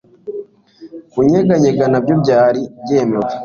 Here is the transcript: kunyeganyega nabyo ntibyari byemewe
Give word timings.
kunyeganyega 1.11 1.83
nabyo 1.91 2.13
ntibyari 2.13 2.61
byemewe 2.81 3.31